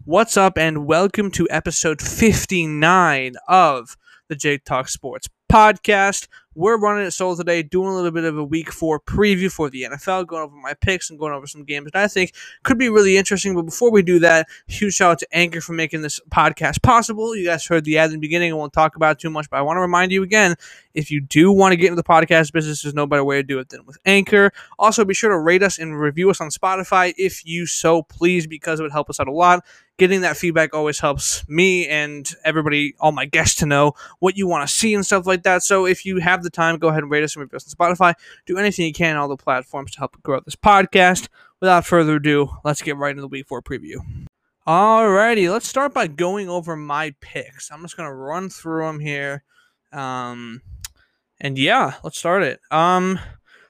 [0.00, 3.96] What's up, and welcome to episode 59 of
[4.28, 6.26] the Jake Talk Sports podcast.
[6.54, 9.70] We're running it solo today, doing a little bit of a week four preview for
[9.70, 12.78] the NFL, going over my picks and going over some games that I think could
[12.78, 13.54] be really interesting.
[13.54, 17.34] But before we do that, huge shout out to Anchor for making this podcast possible.
[17.34, 18.52] You guys heard the ad in the beginning.
[18.52, 20.56] I won't talk about too much, but I want to remind you again
[20.94, 23.42] if you do want to get into the podcast business, there's no better way to
[23.42, 24.52] do it than with Anchor.
[24.78, 28.46] Also, be sure to rate us and review us on Spotify if you so please,
[28.46, 29.64] because it would help us out a lot
[29.98, 34.46] getting that feedback always helps me and everybody, all my guests, to know what you
[34.46, 35.62] want to see and stuff like that.
[35.62, 37.94] So if you have the time, go ahead and rate us and review us on
[37.94, 38.14] Spotify.
[38.46, 41.28] Do anything you can on all the platforms to help grow this podcast.
[41.60, 43.98] Without further ado, let's get right into the week four preview.
[44.66, 47.70] Alrighty, let's start by going over my picks.
[47.70, 49.42] I'm just gonna run through them here.
[49.92, 50.62] Um,
[51.40, 52.60] and yeah, let's start it.
[52.70, 53.18] Um,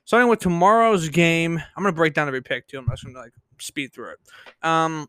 [0.04, 2.78] starting with tomorrow's game, I'm gonna break down every pick too.
[2.78, 4.18] I'm just gonna like speed through it.
[4.62, 5.06] Um,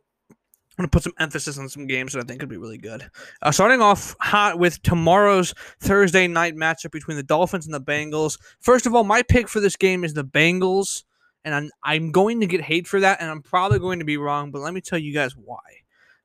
[0.73, 2.79] I'm going to put some emphasis on some games that I think could be really
[2.79, 3.07] good.
[3.43, 8.39] Uh, starting off hot with tomorrow's Thursday night matchup between the Dolphins and the Bengals.
[8.59, 11.03] First of all, my pick for this game is the Bengals,
[11.45, 14.17] and I'm, I'm going to get hate for that, and I'm probably going to be
[14.17, 15.59] wrong, but let me tell you guys why.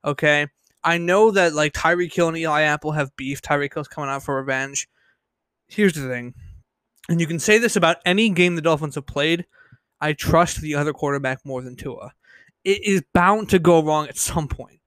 [0.03, 0.47] Okay?
[0.83, 3.43] I know that like Tyreek Hill and Eli Apple have beef.
[3.43, 4.89] Tyreek Hill's coming out for revenge.
[5.67, 6.33] Here's the thing,
[7.11, 9.45] and you can say this about any game the Dolphins have played.
[10.01, 12.15] I trust the other quarterback more than Tua
[12.69, 14.81] it is bound to go wrong at some point.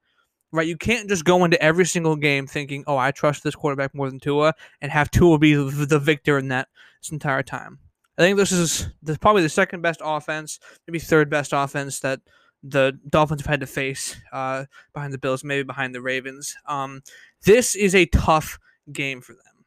[0.53, 0.67] Right?
[0.67, 4.09] You can't just go into every single game thinking, "Oh, I trust this quarterback more
[4.09, 6.67] than Tua," and have Tua be the victor in that
[7.01, 7.79] this entire time.
[8.17, 12.19] I think this is this probably the second best offense, maybe third best offense that
[12.63, 16.55] the Dolphins have had to face uh, behind the Bills, maybe behind the Ravens.
[16.67, 17.01] Um,
[17.45, 18.59] this is a tough
[18.91, 19.65] game for them.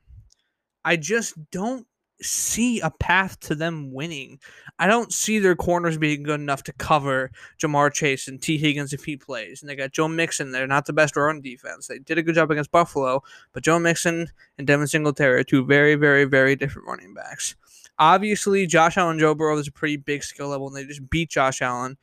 [0.85, 1.87] I just don't
[2.25, 4.39] see a path to them winning.
[4.79, 8.93] I don't see their corners being good enough to cover Ja'Marr Chase and Tee Higgins
[8.93, 9.63] if he plays.
[9.63, 10.53] And they got Joe Mixon.
[10.53, 11.87] They're not the best run defense.
[11.87, 13.23] They did a good job against Buffalo,
[13.53, 17.55] but Joe Mixon and Devin Singletary are two very, very, very different running backs.
[17.99, 21.31] Obviously, Josh Allen Joe Burrow is a pretty big skill level, and they just beat
[21.31, 21.97] Josh Allen.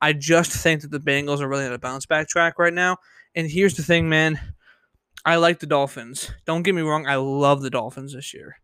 [0.00, 2.98] I just think that the Bengals are really on a bounce back track right now.
[3.34, 4.38] And here's the thing, man.
[5.24, 6.30] I like the Dolphins.
[6.44, 7.06] Don't get me wrong.
[7.06, 8.60] I love the Dolphins this year.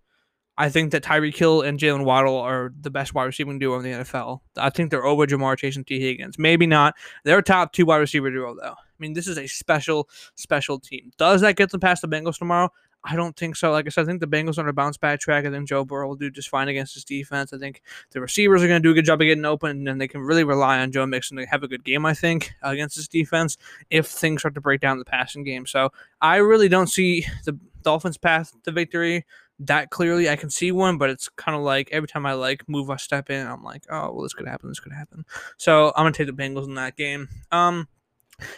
[0.57, 3.83] I think that Tyreek Hill and Jaylen Waddle are the best wide receiving duo in
[3.83, 4.41] the NFL.
[4.57, 6.39] I think they're over Ja'Marr Chase and Tee Higgins.
[6.39, 6.95] Maybe not.
[7.25, 8.75] They're top two wide receiver duo, though.
[8.75, 11.11] I mean, this is a special, special team.
[11.19, 12.71] Does that get them past the Bengals tomorrow?
[13.07, 13.71] I don't think so.
[13.71, 15.45] Like I said, I think the Bengals are on a bounce back track.
[15.45, 17.53] I think Joe Burrow will do just fine against this defense.
[17.53, 17.83] I think
[18.13, 20.23] the receivers are going to do a good job of getting open, and they can
[20.23, 23.59] really rely on Joe Mixon to have a good game, I think, against this defense
[23.91, 25.67] if things start to break down the passing game.
[25.67, 25.91] So
[26.23, 29.27] I really don't see the Dolphins' path to victory
[29.61, 30.29] that clearly.
[30.29, 32.99] I can see one, but it's kind of like every time I like move a
[32.99, 35.25] step in, I'm like, oh well, this could happen, this could happen.
[35.57, 37.29] So I'm gonna take the Bengals in that game.
[37.53, 37.89] Um,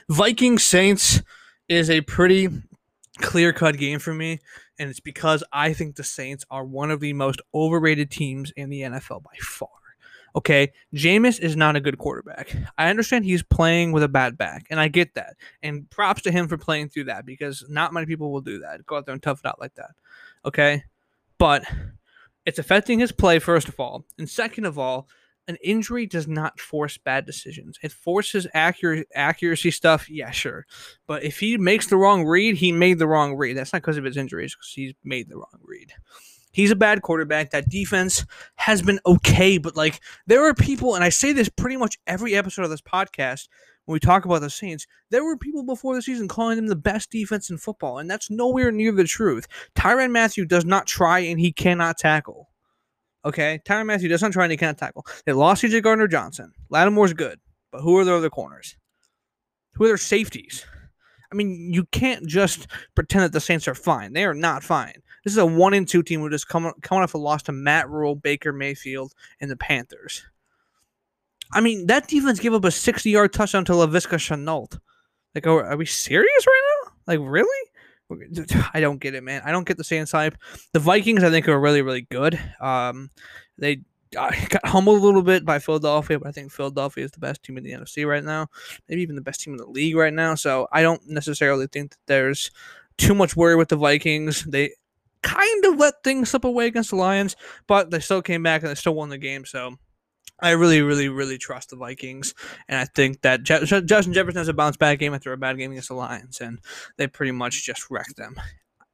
[0.08, 1.22] Viking Saints
[1.68, 2.48] is a pretty
[3.18, 4.40] clear cut game for me,
[4.78, 8.70] and it's because I think the Saints are one of the most overrated teams in
[8.70, 9.68] the NFL by far.
[10.36, 12.54] Okay, Jameis is not a good quarterback.
[12.76, 15.34] I understand he's playing with a bad back, and I get that.
[15.62, 18.84] And props to him for playing through that because not many people will do that.
[18.84, 19.92] Go out there and tough it out like that.
[20.44, 20.84] Okay,
[21.38, 21.64] but
[22.44, 25.08] it's affecting his play first of all, and second of all,
[25.48, 27.78] an injury does not force bad decisions.
[27.82, 30.10] It forces accurate accuracy stuff.
[30.10, 30.66] Yeah, sure,
[31.06, 33.56] but if he makes the wrong read, he made the wrong read.
[33.56, 35.94] That's not because of his injuries, because he's made the wrong read.
[36.56, 37.50] He's a bad quarterback.
[37.50, 38.24] That defense
[38.54, 42.34] has been okay, but like there are people, and I say this pretty much every
[42.34, 43.48] episode of this podcast
[43.84, 46.74] when we talk about the Saints, there were people before the season calling them the
[46.74, 49.46] best defense in football, and that's nowhere near the truth.
[49.74, 52.48] Tyrann Mathieu does not try and he cannot tackle.
[53.22, 53.60] Okay?
[53.66, 55.04] Tyrann Mathieu does not try and he cannot tackle.
[55.26, 56.54] They lost CJ Gardner Johnson.
[56.70, 57.38] Lattimore's good,
[57.70, 58.78] but who are their other corners?
[59.74, 60.64] Who are their safeties?
[61.30, 64.14] I mean, you can't just pretend that the Saints are fine.
[64.14, 65.02] They are not fine.
[65.26, 67.52] This is a one and two team who just come coming off a loss to
[67.52, 70.24] Matt Rhule, Baker Mayfield, and the Panthers.
[71.52, 74.78] I mean, that defense gave up a 60 yard touchdown to Laviska Shenault.
[75.34, 76.92] Like, are, are, we serious right now?
[77.08, 77.70] Like, really?
[78.72, 79.42] I don't get it, man.
[79.44, 80.38] I don't get the Saints hype.
[80.72, 82.38] The Vikings, I think, are really, really good.
[82.60, 83.10] Um,
[83.58, 83.80] they
[84.16, 87.42] uh, got humbled a little bit by Philadelphia, but I think Philadelphia is the best
[87.42, 88.46] team in the NFC right now.
[88.88, 90.36] Maybe even the best team in the league right now.
[90.36, 92.52] So I don't necessarily think that there's
[92.96, 94.44] too much worry with the Vikings.
[94.44, 94.70] They
[95.22, 97.36] kind of let things slip away against the Lions,
[97.66, 99.44] but they still came back and they still won the game.
[99.44, 99.76] So
[100.40, 102.34] I really, really, really trust the Vikings,
[102.68, 105.56] and I think that Je- Justin Jefferson has a bounce back game after a bad
[105.56, 106.58] game against the Lions, and
[106.98, 108.36] they pretty much just wrecked them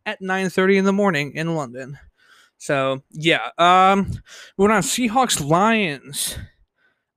[0.06, 1.98] at 9:30 in the morning in London.
[2.58, 4.12] So yeah, um,
[4.56, 6.38] we're on Seahawks Lions.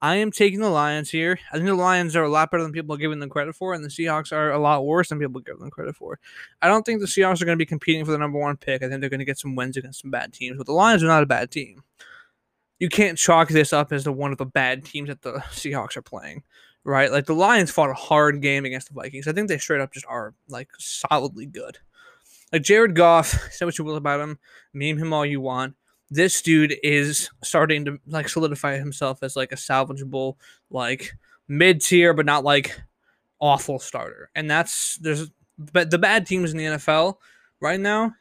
[0.01, 1.39] I am taking the Lions here.
[1.51, 3.73] I think the Lions are a lot better than people are giving them credit for,
[3.73, 6.19] and the Seahawks are a lot worse than people give them credit for.
[6.61, 8.83] I don't think the Seahawks are going to be competing for the number one pick.
[8.83, 11.01] I think they're going to get some wins against some bad teams, but the Lions
[11.03, 11.81] are not a bad team.
[12.77, 15.95] You can't chalk this up as the one of the bad teams that the Seahawks
[15.95, 16.43] are playing,
[16.83, 17.11] right?
[17.11, 19.27] Like the Lions fought a hard game against the Vikings.
[19.27, 21.77] I think they straight up just are like solidly good.
[22.51, 24.39] Like Jared Goff, say what you will about him,
[24.73, 25.75] meme him all you want
[26.09, 30.35] this dude is starting to like solidify himself as like a salvageable,
[30.69, 31.13] like
[31.47, 32.79] mid tier, but not like
[33.39, 34.29] awful starter.
[34.35, 37.15] And that's there's but the bad teams in the NFL
[37.59, 38.13] right now,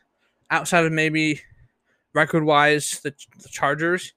[0.50, 1.40] outside of maybe
[2.12, 4.12] record wise the, the Chargers,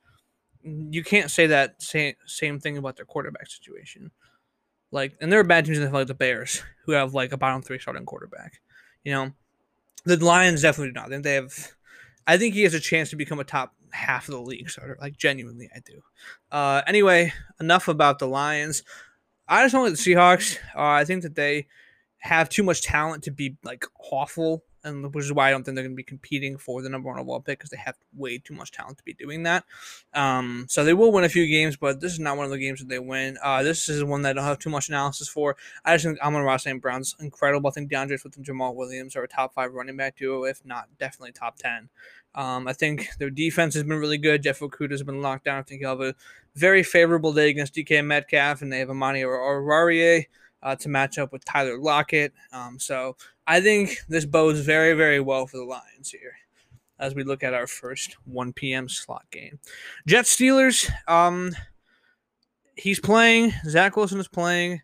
[0.63, 4.11] you can't say that same same thing about their quarterback situation.
[4.91, 7.33] Like, and there are bad teams in the NFL, like the Bears, who have like
[7.33, 8.61] a bottom three starting quarterback.
[9.03, 9.31] You know,
[10.05, 11.23] the Lions definitely do not.
[11.23, 11.73] They have
[12.27, 14.97] I think he has a chance to become a top half of the league starter.
[15.00, 16.01] Like genuinely, I do.
[16.51, 18.83] Uh, anyway, enough about the Lions.
[19.47, 20.57] I just don't like the Seahawks.
[20.75, 21.68] Uh, I think that they
[22.19, 25.75] have too much talent to be like awful and which is why I don't think
[25.75, 28.38] they're going to be competing for the number one overall pick because they have way
[28.38, 29.65] too much talent to be doing that.
[30.13, 32.57] Um, so they will win a few games, but this is not one of the
[32.57, 33.38] games that they win.
[33.44, 35.56] Uh, this is one that I don't have too much analysis for.
[35.85, 36.81] I just think Amon-Ra St.
[36.81, 37.69] Brown's incredible.
[37.69, 40.65] I think D'Andre Swift and Jamaal Williams are a top five running back duo, if
[40.65, 41.89] not definitely top ten.
[42.35, 44.44] Um, I think their defense has been really good.
[44.44, 45.59] Jeff Okudah has been locked down.
[45.59, 46.15] I think he'll have a
[46.56, 50.25] very favorable day against DK Metcalf, and they have Amani Oruwariye
[50.62, 52.33] uh, to match up with Tyler Lockett.
[52.51, 53.15] Um, so
[53.47, 56.33] I think this bodes very, very well for the Lions here
[57.00, 58.89] as we look at our first 1 p.m.
[58.89, 59.59] slot game.
[60.07, 60.89] Jets Steelers.
[61.07, 61.56] Um,
[62.75, 63.53] he's playing.
[63.68, 64.81] Zach Wilson is playing.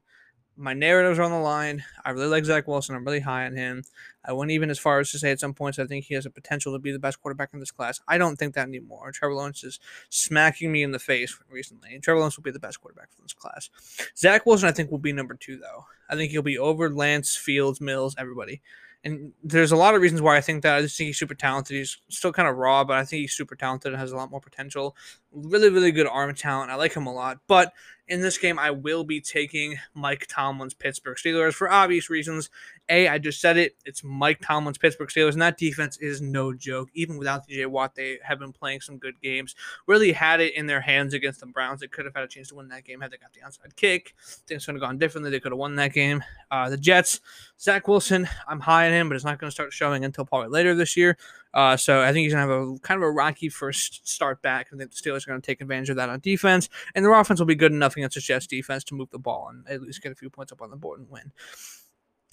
[0.56, 1.84] My narratives are on the line.
[2.06, 2.96] I really like Zach Wilson.
[2.96, 3.84] I'm really high on him.
[4.26, 6.26] I went even as far as to say at some points I think he has
[6.26, 8.00] a potential to be the best quarterback in this class.
[8.08, 9.12] I don't think that anymore.
[9.12, 9.80] Trevor Lawrence is
[10.10, 11.94] smacking me in the face recently.
[11.94, 13.70] and Trevor Lawrence will be the best quarterback for this class.
[14.16, 15.86] Zach Wilson, I think, will be number two, though.
[16.10, 18.62] I think he'll be over Lance, Fields, Mills, everybody.
[19.04, 20.78] And there's a lot of reasons why I think that.
[20.78, 21.76] I just think he's super talented.
[21.76, 24.32] He's still kind of raw, but I think he's super talented and has a lot
[24.32, 24.96] more potential.
[25.34, 26.72] Really, really good arm talent.
[26.72, 27.40] I like him a lot.
[27.48, 27.74] But
[28.08, 32.50] in this game, I will be taking Mike Tomlin's Pittsburgh Steelers for obvious reasons.
[32.90, 33.78] A, I just said it.
[33.86, 36.90] It's Mike Tomlin's Pittsburgh Steelers, and that defense is no joke.
[36.94, 39.56] Even without DJ Watt, they have been playing some good games.
[39.88, 41.80] Really had it in their hands against the Browns.
[41.80, 43.76] They could have had a chance to win that game had they got the onside
[43.78, 44.14] kick.
[44.48, 45.32] Things could have gone differently.
[45.32, 46.24] They could have won that game.
[46.52, 47.22] Uh, the Jets,
[47.60, 50.50] Zach Wilson, I'm high on him, but it's not going to start showing until probably
[50.50, 51.18] later this year.
[51.54, 54.42] Uh, so I think he's going to have a kind of a rocky first start
[54.42, 54.68] back.
[54.74, 57.14] I think the Steelers are going to take advantage of that on defense, and their
[57.14, 59.82] offense will be good enough against the Jets defense to move the ball and at
[59.82, 61.32] least get a few points up on the board and win.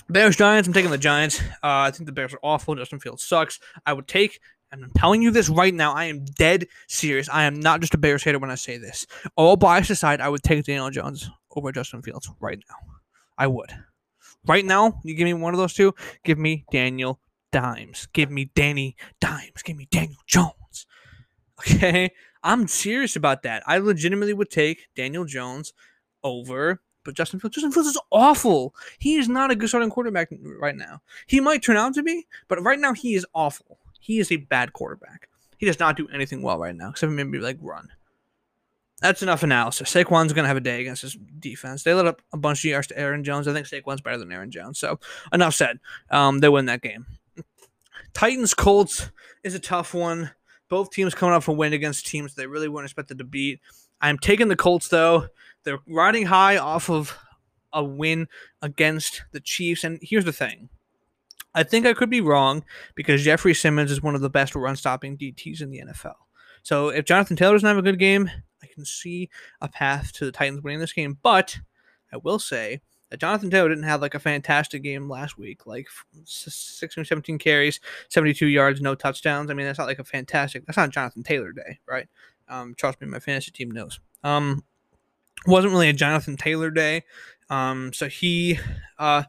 [0.09, 0.67] Bears Giants.
[0.67, 1.41] I'm taking the Giants.
[1.63, 2.75] Uh, I think the Bears are awful.
[2.75, 3.61] Justin Fields sucks.
[3.87, 4.41] I would take,
[4.73, 5.93] and I'm telling you this right now.
[5.93, 7.29] I am dead serious.
[7.29, 9.07] I am not just a Bears hater when I say this.
[9.37, 12.75] All bias aside, I would take Daniel Jones over Justin Fields right now.
[13.39, 13.71] I would.
[14.47, 15.95] Right now, you give me one of those two.
[16.25, 17.21] Give me Daniel
[17.53, 18.09] Dimes.
[18.13, 19.63] Give me Danny Dimes.
[19.63, 20.87] Give me Daniel Jones.
[21.61, 22.11] Okay,
[22.43, 23.63] I'm serious about that.
[23.67, 25.75] I legitimately would take Daniel Jones
[26.25, 28.75] over but Justin Fields, Justin Fields is awful.
[28.99, 30.29] He is not a good starting quarterback
[30.61, 31.01] right now.
[31.27, 33.79] He might turn out to be, but right now he is awful.
[34.01, 35.29] He is a bad quarterback.
[35.59, 37.89] He does not do anything well right now, except maybe like run.
[39.01, 39.93] That's enough analysis.
[39.93, 41.83] Saquon's going to have a day against his defense.
[41.83, 43.49] They let up a bunch of yards to Aaron Jones.
[43.49, 44.79] I think Saquon's better than Aaron Jones.
[44.79, 45.01] So
[45.33, 45.81] enough said.
[46.11, 47.07] Um, they win that game.
[48.13, 49.11] Titans Colts
[49.45, 50.31] is a tough one.
[50.69, 53.61] Both teams coming up for win against teams they really weren't expected to beat.
[54.01, 55.29] I'm taking the Colts though.
[55.65, 57.17] They're riding high off of
[57.73, 58.29] a win
[58.63, 59.85] against the Chiefs.
[59.85, 60.69] And here's the thing
[61.55, 62.65] I think I could be wrong
[62.95, 66.15] because Jeffrey Simmons is one of the best run stopping DTs in the NFL.
[66.63, 68.31] So if Jonathan Taylor doesn't have a good game,
[68.63, 71.19] I can see a path to the Titans winning this game.
[71.23, 71.59] But
[72.13, 72.81] I will say
[73.19, 75.89] Jonathan Taylor didn't have like a fantastic game last week, like
[76.25, 79.51] 16 17 carries, 72 yards, no touchdowns.
[79.51, 82.09] I mean, that's not like a fantastic, that's not Jonathan Taylor day, right?
[82.49, 84.01] Um, trust me, my fantasy team knows.
[84.23, 84.65] Um,
[85.47, 87.05] wasn't really a Jonathan Taylor day.
[87.49, 88.59] Um, so he,
[88.99, 89.25] uh,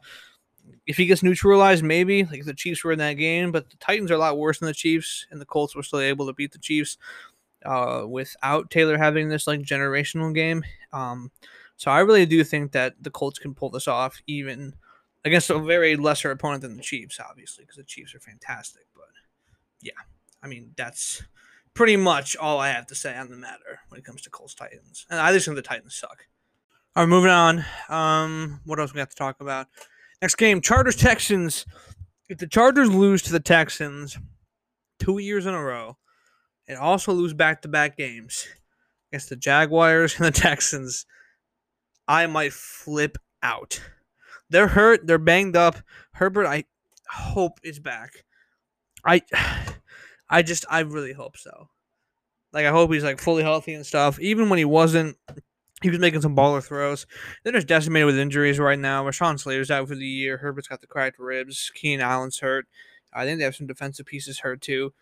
[0.86, 4.10] if he gets neutralized, maybe like the Chiefs were in that game, but the Titans
[4.10, 6.52] are a lot worse than the Chiefs, and the Colts were still able to beat
[6.52, 6.98] the Chiefs
[7.64, 10.64] uh, without Taylor having this like generational game.
[10.92, 11.30] Um,
[11.82, 14.74] so I really do think that the Colts can pull this off, even
[15.24, 18.82] against a very lesser opponent than the Chiefs, obviously, because the Chiefs are fantastic.
[18.94, 19.08] But
[19.80, 19.90] yeah,
[20.40, 21.24] I mean that's
[21.74, 24.54] pretty much all I have to say on the matter when it comes to Colts
[24.54, 25.06] Titans.
[25.10, 26.28] And I just think the Titans suck.
[26.94, 27.64] All right, moving on.
[27.88, 29.66] Um, what else we got to talk about?
[30.20, 31.66] Next game, Chargers Texans.
[32.28, 34.16] If the Chargers lose to the Texans
[35.00, 35.96] two years in a row,
[36.68, 38.46] and also lose back to back games,
[39.10, 41.06] against the Jaguars and the Texans,
[42.08, 43.80] I might flip out.
[44.50, 45.06] They're hurt.
[45.06, 45.76] They're banged up.
[46.12, 46.64] Herbert, I
[47.08, 48.24] hope is back.
[49.04, 49.22] I,
[50.30, 51.68] I just, I really hope so.
[52.52, 54.20] Like, I hope he's like fully healthy and stuff.
[54.20, 55.16] Even when he wasn't,
[55.82, 57.06] he was making some baller throws.
[57.42, 59.04] They're just decimated with injuries right now.
[59.04, 60.36] Rashawn Slater's out for the year.
[60.38, 61.70] Herbert's got the cracked ribs.
[61.74, 62.66] Keenan Allen's hurt.
[63.12, 64.92] I think they have some defensive pieces hurt too.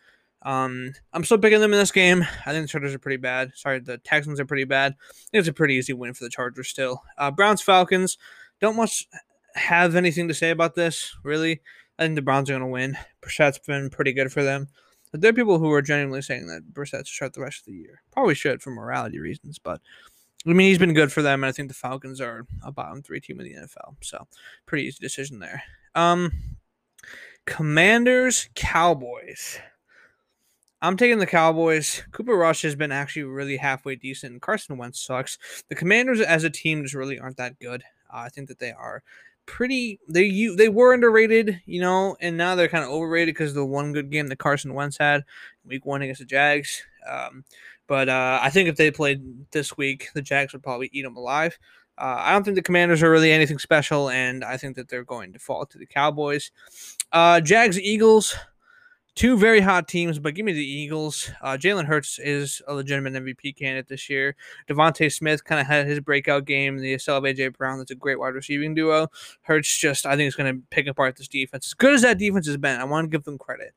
[0.42, 2.26] Um, I'm still picking them in this game.
[2.47, 3.52] I think the Chargers are pretty bad.
[3.54, 4.97] Sorry, the Texans are pretty bad.
[5.32, 7.02] it's a pretty easy win for the Chargers still.
[7.18, 8.16] Uh, Browns Falcons.
[8.61, 9.06] Don't much
[9.54, 11.61] have anything to say about this really.
[11.99, 12.97] I think the Browns are going to win.
[13.20, 14.68] Brissett's been pretty good for them.
[15.11, 17.64] But there are people who are genuinely saying that Brissett should start the rest of
[17.66, 18.02] the year.
[18.12, 19.80] Probably should for morality reasons, but
[20.47, 23.02] I mean he's been good for them, and I think the Falcons are a bottom
[23.02, 23.97] three team in the NFL.
[24.02, 24.26] So
[24.66, 25.62] pretty easy decision there.
[25.94, 26.32] Um,
[27.44, 29.59] Commanders Cowboys.
[30.82, 32.02] I'm taking the Cowboys.
[32.12, 34.40] Cooper Rush has been actually really halfway decent.
[34.40, 35.38] Carson Wentz sucks.
[35.68, 37.82] The Commanders as a team just really aren't that good.
[38.12, 39.02] Uh, I think that they are
[39.46, 40.00] pretty.
[40.08, 43.56] They you they were underrated, you know, and now they're kind of overrated because of
[43.56, 45.25] the one good game that Carson Wentz had
[45.66, 46.82] week one against the Jags.
[47.08, 47.44] Um,
[47.87, 51.16] but uh, I think if they played this week, the Jags would probably eat them
[51.16, 51.58] alive.
[51.99, 55.04] Uh, I don't think the Commanders are really anything special, and I think that they're
[55.04, 56.50] going to fall to the Cowboys.
[57.12, 58.34] Uh, Jags Eagles.
[59.20, 61.30] Two very hot teams, but give me the Eagles.
[61.42, 64.34] Uh, Jalen Hurts is a legitimate MVP candidate this year.
[64.66, 66.78] DeVonta Smith kind of had his breakout game.
[66.78, 69.08] The of AJ Brown, that's a great wide receiving duo.
[69.42, 71.66] Hurts just, I think, is going to pick apart this defense.
[71.66, 73.74] As good as that defense has been, I want to give them credit.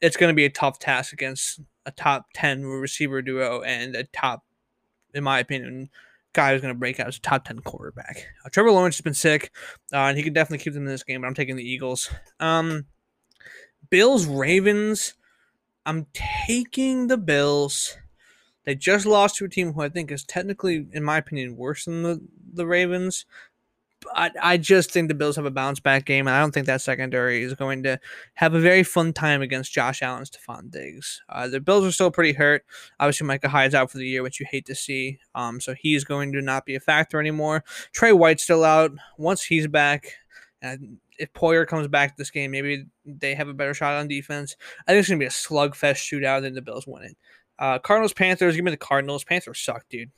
[0.00, 4.02] It's going to be a tough task against a top 10 receiver duo and a
[4.12, 4.44] top,
[5.14, 5.88] in my opinion,
[6.32, 8.26] guy who's going to break out as a top 10 quarterback.
[8.44, 9.52] Uh, Trevor Lawrence has been sick,
[9.92, 12.10] uh, and he can definitely keep them in this game, but I'm taking the Eagles.
[12.40, 12.86] Um,
[13.90, 15.14] Bills Ravens.
[15.86, 17.96] I'm taking the Bills.
[18.64, 21.86] They just lost to a team who I think is technically, in my opinion, worse
[21.86, 22.20] than the,
[22.52, 23.24] the Ravens.
[24.14, 26.66] I, I just think the Bills have a bounce back game, and I don't think
[26.66, 27.98] that secondary is going to
[28.34, 31.20] have a very fun time against Josh Allen, Stefon Diggs.
[31.28, 32.64] Uh, the Bills are still pretty hurt.
[32.98, 35.18] Obviously, Micah Hyde's out for the year, which you hate to see.
[35.34, 37.64] Um, so he's going to not be a factor anymore.
[37.92, 38.92] Trey White's still out.
[39.18, 40.14] Once he's back,
[40.62, 44.08] and if Poyer comes back to this game, maybe they have a better shot on
[44.08, 44.56] defense.
[44.88, 47.16] I think it's gonna be a slugfest shootout, and the Bills win it.
[47.58, 48.56] Uh, Cardinals Panthers.
[48.56, 49.22] Give me the Cardinals.
[49.22, 50.10] Panthers suck, dude.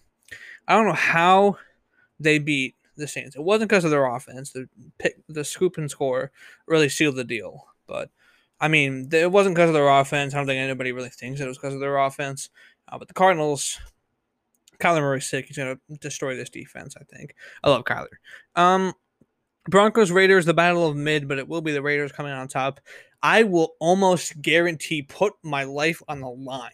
[0.69, 1.59] I don't know how
[2.21, 3.35] they beat the Saints.
[3.35, 4.53] It wasn't because of their offense.
[4.53, 4.69] The
[4.99, 6.31] pick, the scoop and score
[6.67, 7.67] really sealed the deal.
[7.89, 8.11] But
[8.61, 10.33] I mean, it wasn't because of their offense.
[10.33, 12.49] I don't think anybody really thinks it was because of their offense.
[12.89, 13.81] Uh, but the Cardinals,
[14.79, 15.47] Kyler Murray's sick.
[15.47, 16.95] He's gonna destroy this defense.
[16.97, 17.35] I think.
[17.65, 18.07] I love Kyler.
[18.55, 18.95] Um,
[19.69, 22.81] Broncos Raiders, the battle of mid, but it will be the Raiders coming on top.
[23.23, 26.71] I will almost guarantee put my life on the line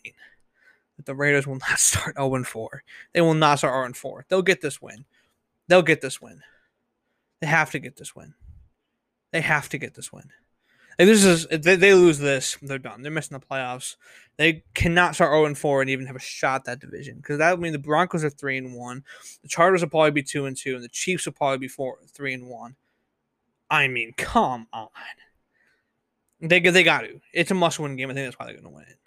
[0.96, 2.82] that the Raiders will not start 0 4.
[3.12, 4.26] They will not start 0 4.
[4.28, 5.04] They'll get this win.
[5.68, 6.40] They'll get this win.
[7.40, 8.34] They have to get this win.
[9.32, 10.30] They have to get this win.
[10.98, 13.02] If this is they, they lose this, they're done.
[13.02, 13.96] They're missing the playoffs.
[14.36, 17.60] They cannot start 0 4 and even have a shot that division because that would
[17.60, 19.04] mean the Broncos are three and one,
[19.42, 21.98] the Chargers will probably be two and two, and the Chiefs will probably be four
[22.12, 22.74] three and one.
[23.70, 24.88] I mean, come on.
[26.40, 27.20] They they got to.
[27.32, 28.10] It's a must win game.
[28.10, 28.98] I think that's why they're going to win it.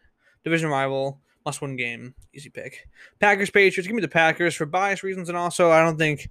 [0.44, 2.88] Division rival, must win game, easy pick.
[3.20, 3.88] Packers Patriots.
[3.88, 6.30] Give me the Packers for bias reasons, and also I don't think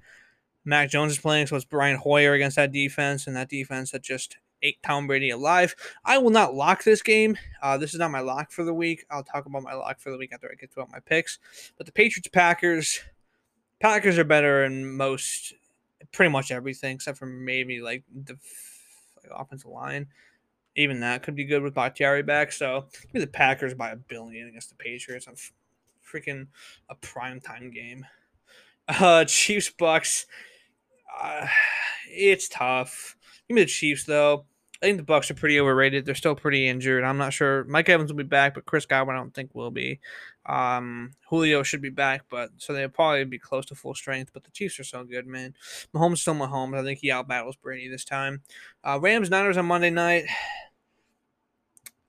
[0.64, 4.02] Mac Jones is playing, so it's Brian Hoyer against that defense, and that defense that
[4.02, 4.37] just
[4.83, 5.75] Tom Brady alive.
[6.05, 7.37] I will not lock this game.
[7.62, 9.05] Uh, this is not my lock for the week.
[9.11, 11.38] I'll talk about my lock for the week after I get to my picks.
[11.76, 13.00] But the Patriots Packers,
[13.81, 15.55] Packers are better in most,
[16.12, 18.37] pretty much everything except for maybe like the
[19.23, 20.07] like offensive line.
[20.76, 22.52] Even that could be good with Bakhtiari back.
[22.52, 25.35] So give me the Packers by a billion against the Patriots on
[26.05, 26.47] freaking
[26.88, 28.07] a prime time game.
[28.88, 30.26] Uh, Chiefs Bucks.
[31.21, 31.47] Uh,
[32.09, 33.17] it's tough.
[33.49, 34.47] Give me the Chiefs though.
[34.83, 36.07] I think the Bucks are pretty overrated.
[36.07, 37.05] They're still pretty injured.
[37.05, 37.65] I'm not sure.
[37.65, 40.01] Mike Evans will be back, but Chris Godwin I don't think will be.
[40.47, 44.31] Um, Julio should be back, but so they'll probably be close to full strength.
[44.33, 45.55] But the Chiefs are so good, man.
[45.95, 46.79] Mahomes still Mahomes.
[46.79, 48.41] I think he outbattles Brady this time.
[48.83, 50.25] Uh, Rams Niners on Monday night.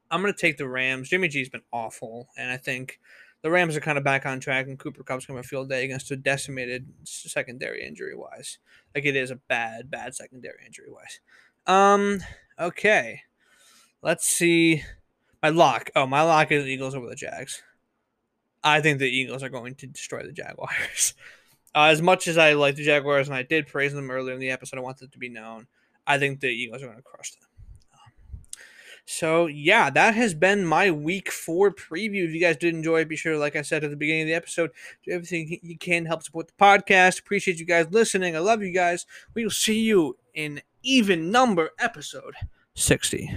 [0.09, 1.09] I'm gonna take the Rams.
[1.09, 2.99] Jimmy G's been awful, and I think
[3.41, 5.83] the Rams are kind of back on track, and Cooper Kupp's going to field day
[5.83, 8.59] against a decimated secondary injury wise.
[8.93, 11.19] Like it is a bad, bad secondary injury wise.
[11.65, 12.19] Um,
[12.59, 13.21] Okay.
[14.01, 14.83] Let's see.
[15.41, 15.89] My lock.
[15.95, 17.61] Oh, my lock is Eagles over the Jags.
[18.63, 21.13] I think the Eagles are going to destroy the Jaguars.
[21.73, 24.41] Uh, as much as I like the Jaguars and I did praise them earlier in
[24.41, 25.67] the episode, I want it to be known.
[26.05, 27.47] I think the Eagles are going to crush them.
[29.11, 32.25] So yeah, that has been my week four preview.
[32.25, 34.27] If you guys did enjoy it, be sure, like I said at the beginning of
[34.29, 34.71] the episode,
[35.03, 37.19] do everything you can help support the podcast.
[37.19, 38.37] Appreciate you guys listening.
[38.37, 39.05] I love you guys.
[39.33, 42.35] We will see you in even number episode
[42.75, 43.29] 60.